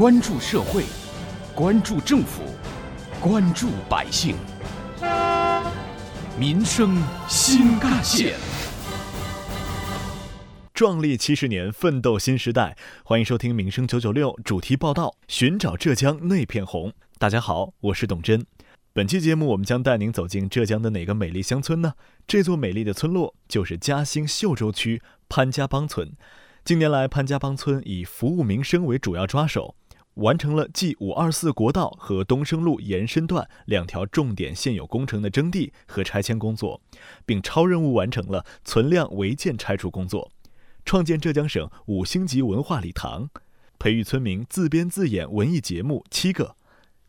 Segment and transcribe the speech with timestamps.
[0.00, 0.84] 关注社会，
[1.54, 2.40] 关注政府，
[3.20, 4.34] 关注百姓，
[6.38, 6.96] 民生
[7.28, 8.34] 新干线。
[10.72, 12.78] 壮丽七十年，奋斗新时代。
[13.04, 16.90] 欢迎收听《民生九九六》主题报道，寻找浙江那片红。
[17.18, 18.46] 大家好，我是董真。
[18.94, 21.92] 本期节目，我们将带您走进浙江的哪个美丽乡村呢？
[22.26, 26.10] 这座美丽的村落就是嘉兴秀洲区潘家浜村。
[26.64, 29.74] 近年来，潘家浜村以服务民生为主要抓手，
[30.14, 36.80] 完成了继五二四国道和东升路延伸段两条重点现有工程的征地和拆迁工作，
[37.24, 40.30] 并超任务完成了存量违建拆除工作，
[40.84, 43.30] 创建浙江省五星级文化礼堂，
[43.78, 46.56] 培育村民自编自演文艺节目七个。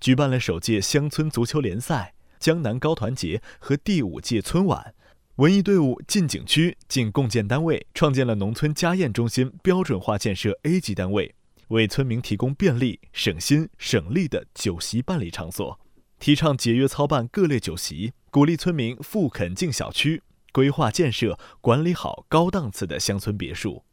[0.00, 4.94] 举办了首届乡村足球联赛、江南高团节和第五届村晚，
[5.36, 11.34] 文艺队伍进景区、进共建单位，创建了农村家宴中心标准化建设 A 级单位，
[11.68, 15.78] 为村民提供便利、省心、省力的酒席办理场所，
[16.18, 23.84] 提倡节约操办各类酒席，鼓励村民富垦进小区，规划建设管理好高档次的乡村别墅。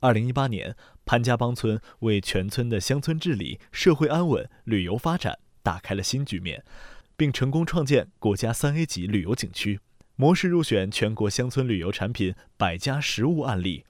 [0.00, 5.38] 二零一八年，潘家浜村为全村的乡村治理、社会安稳、旅游发展。
[5.62, 6.64] 打开了新局面，
[7.16, 9.80] 并成功创建国家三 A 级旅游景区，
[10.14, 13.84] 模式入选全国乡村旅游产品百家实物案例。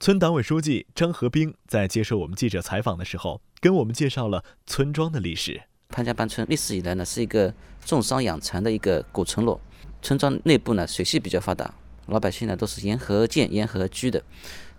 [0.00, 5.60] 村党委书记张和兵在接受我们记者采访的时候，跟我们介绍了村庄的历史。
[5.90, 7.52] 潘家班村历史以来呢，是一个
[7.84, 9.60] 种桑养蚕的一个古村落。
[10.00, 11.74] 村庄内部呢，水系比较发达，
[12.06, 14.22] 老百姓呢都是沿河建、沿河居的，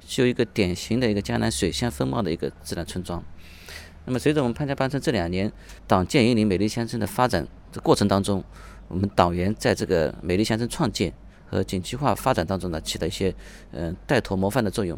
[0.07, 3.23] 是有一个典型的一个江南水乡风貌的一个自然村庄。
[4.05, 5.51] 那么，随着我们潘家班村这两年
[5.85, 8.43] 党建引领美丽乡村的发展的过程当中，
[8.87, 11.13] 我们党员在这个美丽乡村创建
[11.51, 13.35] 和景区化发展当中呢，起了一些
[13.73, 14.97] 嗯带头模范的作用。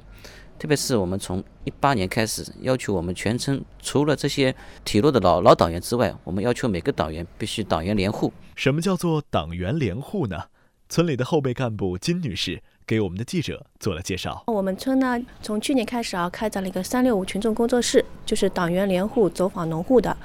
[0.60, 4.56] 特别是我们从一八年开始，要求我们全村除了这些
[4.86, 8.32] 体弱的老老党员之外，我们要求每个党员必须党员联户。
[8.56, 10.44] 什么叫做党员联户呢？
[10.88, 12.62] 村里的后备干部金女士。
[12.86, 14.44] 给我们的记者做了介绍。
[14.48, 20.16] 我们村呢，从去年开始啊，开展了一个“三六五”群众工作室，就是党员联户走访农户的。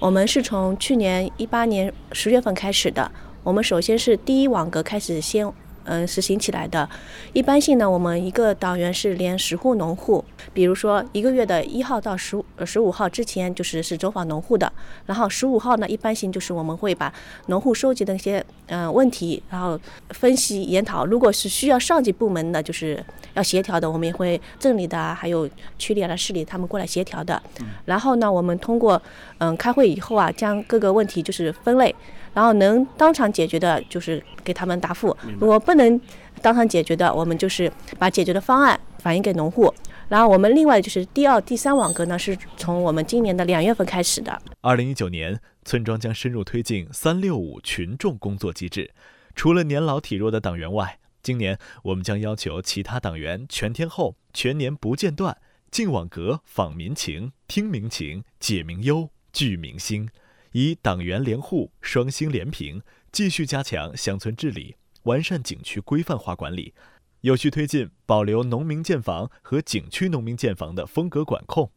[0.00, 3.08] 我们是从去年一八年十月份开始的。
[3.44, 5.46] 我们首先是第一网格开始先。
[5.84, 6.88] 嗯，实行起来的。
[7.32, 14.70] 一般性呢，我们一个党员是连十户农户，比如说一个月的一号到十五十五号之前，就是是走访农户的。
[15.06, 17.12] 然后十五号呢，一般性就是我们会把
[17.46, 19.78] 农户收集的那些嗯问题，然后
[20.10, 21.04] 分析研讨。
[21.06, 23.02] 如果是需要上级部门的，就是
[23.34, 25.48] 要协调的，我们也会镇里的还有
[25.78, 27.40] 区里的市里他们过来协调的。
[27.86, 29.00] 然后呢，我们通过
[29.38, 31.94] 嗯开会以后啊，将各个问题就是分类。
[32.34, 36.00] 然后能当场解决的，就是给他们答复；如果不能
[36.40, 39.72] 当场解决的，我们就是把解决的方案反映给农户。
[40.08, 44.40] 然后我们另外就是第二、第三网格呢，是从我们今年的两月份开始的。
[44.60, 48.90] 二零一九年，村庄将深入推进“三六五”群众工作机制。
[49.36, 55.36] 除了年老体弱的党员外，今年我们将要求其他党员全天候、全年不间断
[55.70, 60.08] 进网格访民情、听民情、解民忧、聚民心。
[60.52, 66.74] 以党员联户、双星联评，继续加强乡村治理，完善景区规范化管理，
[67.20, 71.70] 有序推进保留农民建房和景区农民建房的风格管控。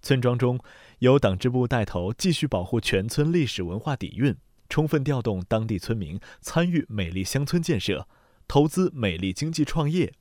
[0.00, 0.60] 村庄中
[1.00, 4.36] 由党支部带头，继续保护全村历史文化底蕴，
[4.68, 8.08] 充分调动当地村民参与美丽乡村建设，
[8.46, 10.12] 投资美丽经济创业。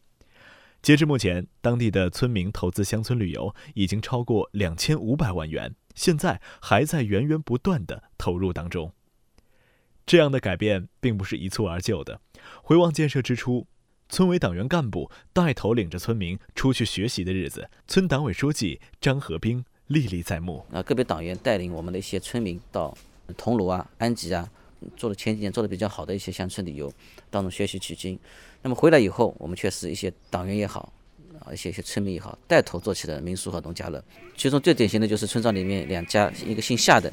[0.82, 5.76] 截至目前，当地的村民投资乡村旅游已经超过两千五百万元。
[5.98, 8.94] 现在还在源源不断的投入当中。
[10.06, 12.22] 这样的改变并不是一蹴而就的。
[12.62, 13.68] 回望建设之初，
[14.08, 20.64] 村委党员干部带头领着村民出去学习的日子，村党委书记张和兵历历在目。
[20.72, 22.96] 啊，个别党员带领我们的一些村民到
[23.36, 24.50] 桐庐啊、安吉啊，
[24.96, 26.94] 做了前几年做的比较好的一些乡村旅游
[27.30, 28.18] 当中学习取经。
[28.62, 30.94] 那么回来以后，我们确实一些党员也好。
[31.54, 34.04] 一些一些村民也好，带头做起了民宿和农家乐。
[34.36, 37.12] 其中最典型的就是村庄里面两家，一个姓夏的，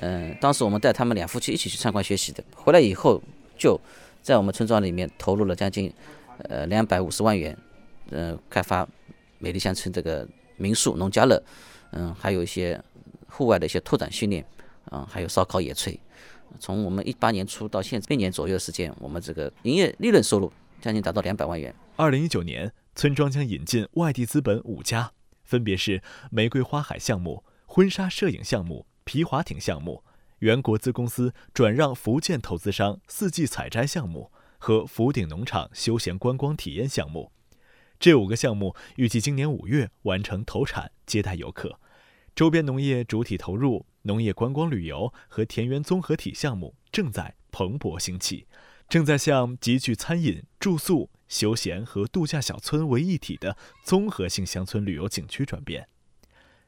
[0.00, 2.42] 嗯，当时我们带他们两夫妻一起去参观学习的。
[2.54, 3.22] 回来以后，
[3.58, 3.78] 就
[4.22, 5.92] 在我们村庄里面投入了将近
[6.48, 7.56] 呃两百五十万元，
[8.10, 8.88] 嗯，开发
[9.38, 10.26] 美丽乡村这个
[10.56, 11.42] 民宿、农家乐，
[11.90, 12.80] 嗯，还有一些
[13.28, 14.44] 户外的一些拓展训练，
[14.86, 15.98] 啊，还有烧烤、野炊。
[16.58, 21.74] 从我们一八年初到现在一年左右的时间，我们这个营业利润收入将近达到两百万元。
[21.96, 22.70] 二零一九年。
[22.94, 25.12] 村庄将引进外地资本五家，
[25.44, 30.04] 分别是玫瑰花海项目、婚纱摄影项目、皮划艇项目，
[30.40, 37.32] 原国资公司转让福建投资商四季采摘项目和福鼎农场休闲观光体验项目。
[37.98, 41.78] 这五个项目预计今年五月完成投产，接待游客。
[42.34, 48.46] 周边农业主体投入、农业观光旅游和田园综合体项目正在蓬勃兴起，
[48.92, 55.88] 正在向集聚餐饮、住宿、休闲和度假小村为一体的综合性乡村旅游景区转变。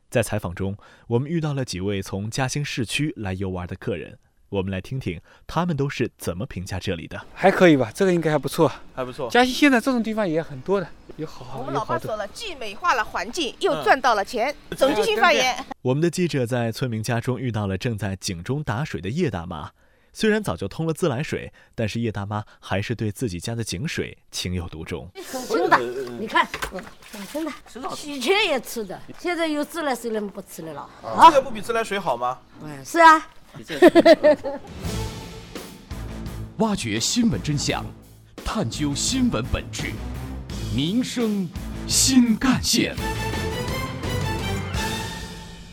[0.09, 0.75] 在采访中，
[1.09, 4.19] 我们遇到了几位从嘉兴市区来游玩的客人，
[4.49, 7.26] 我们来听听他们都是怎么评价这里的。
[7.35, 8.73] 还可以吧，这个应该还不错。
[8.94, 9.29] 还不错。
[9.29, 10.88] 嘉兴现在这种地方也很多的，
[11.19, 11.75] 有好好我们。
[11.75, 14.56] 老话说了，既美化了环境，又赚到了钱。
[14.79, 15.62] 总结性发言。
[15.82, 19.73] 我们的记者在村民家中遇到了正在井中打水的叶大妈。
[20.16, 25.11] 虽然早就通了自来水，但是叶大妈还是对自己家的井水情有独钟。
[25.31, 25.78] 很真的，
[26.20, 26.46] 你看，
[27.11, 27.52] 很真的，
[28.06, 30.88] 以前也吃的，现在有自来水了，不吃的了。
[31.02, 32.38] 啊，这个不比自来水好吗？
[32.62, 33.28] 嗯，是啊。
[36.58, 37.84] 挖掘新闻真相，
[38.44, 39.90] 探究新闻本质，
[40.76, 41.49] 民生
[41.88, 42.94] 新干线。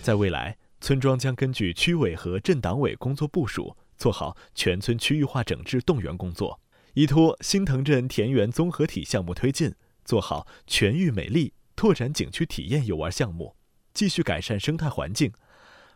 [0.01, 6.59] 在未来，村庄将根据区委和镇党委工作部署，做好全村区域化整治动员工作，
[6.95, 13.55] 依托新腾镇田园综合体项目推进，做好全域美丽，拓展景区体验游玩项目，
[13.93, 15.31] 继续改善生态环境，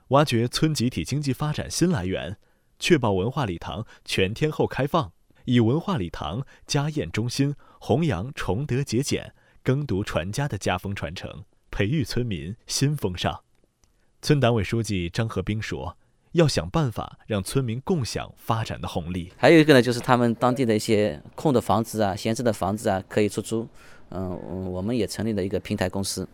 [0.10, 2.38] 挖掘村集体经济发展新来源，
[2.78, 5.12] 确保文化礼堂全天候开放，
[5.46, 13.42] 以文化礼堂、家宴中心弘扬崇德节俭、耕读传家的家风传承，培育村民新风尚。
[14.22, 15.98] 村党委书记张和兵说
[16.36, 19.32] ：“要想办法让村民共享发展的红利。
[19.38, 23.66] 还有一个呢，就是他们当地的一些空的房子啊、闲置的房子啊，可以出租。
[24.10, 24.38] 嗯，
[24.70, 26.28] 我们也成立了一个平台公司，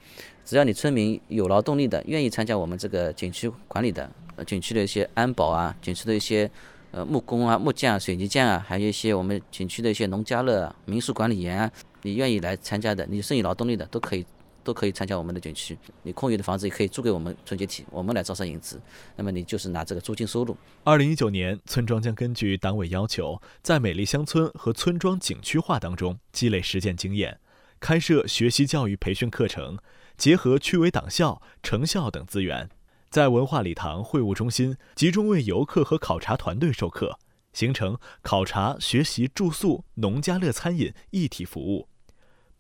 [0.44, 4.10] 只要你村民有劳动力的，愿意参加我们这个景区管理的，
[4.46, 6.50] 景区的一些安保啊，景区的一些
[6.90, 11.72] 呃木工啊、木匠、水泥匠啊，还有一些我们景区的一些农家乐、民宿管理员啊，
[12.02, 14.26] 你愿意来参加的，你是有劳动力的，都可以。”
[14.64, 18.82] 都可以参加我们的景区，你空余的房子也可以租给我们村集体，我们来招商引资，
[19.16, 20.56] 那么你就是拿这个租金收入。
[20.84, 27.40] 二零一九年，村庄将根据党委要求，在美丽乡村和村庄景区化当中积累实践经验，
[27.80, 29.78] 开设学习教育培训课程，
[30.18, 32.70] 结合区委党校、城校等资源，
[33.10, 37.18] 在文化礼堂会务中心集中为游客和考察团队授课，
[37.54, 41.88] 形成考察、学习、住宿、农家乐、餐饮一体服务。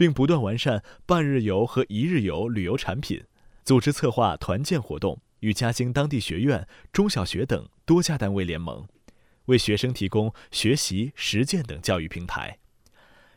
[0.02, 3.24] 并不断完善半日游和一日游旅游产品，
[3.64, 8.88] 组织策划团建活动，与嘉兴当地学院、中小学等多家单位联盟，
[9.46, 12.58] 为学生提供学习、实践等教育平台，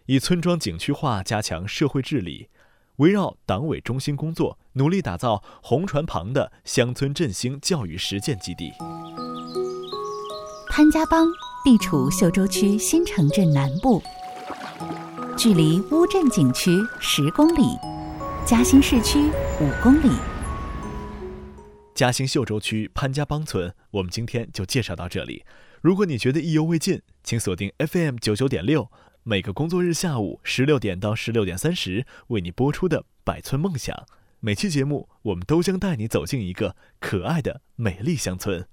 [0.07, 2.49] 以村庄景区化加强社会治理，
[2.97, 8.73] 围绕党委中心工作，努力打造红船旁的乡村振兴教育实践基地。
[10.71, 11.29] 潘家浜
[11.63, 14.03] 地处秀洲区新城镇南部。
[15.37, 17.77] 距离乌镇景区十公里，
[18.47, 19.19] 嘉兴市区
[19.61, 20.17] 五公里。
[21.93, 25.45] 嘉兴秀洲区潘家浜村，我们今天就介绍到这里。
[25.81, 28.89] 如果你觉得意犹未尽，请锁定 FM 九九点六，
[29.25, 33.95] 每个工作日下午十六点到十六点三十为你播出的《百村梦想》。
[34.39, 38.69] 每期节目，我们都将带你走进一个可爱的美丽乡村。